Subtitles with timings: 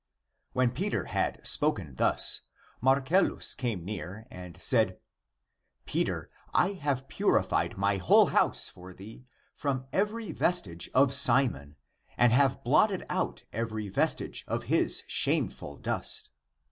[0.53, 2.41] When Peter had spoken thus,
[2.81, 4.97] Marcellus came near, and said,"
[5.85, 9.25] Peter, I have purified my whole house for thee
[9.55, 11.75] from every vestige of Simon,
[12.17, 16.31] and have blotted out (every vestige) of his shame ful dust.